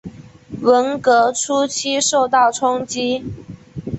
[0.61, 3.23] 文革初期受到冲击。